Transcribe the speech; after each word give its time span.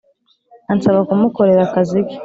Ansaba 0.71 0.99
kumukorera 1.07 1.61
akazi 1.67 1.99
ke 2.07 2.15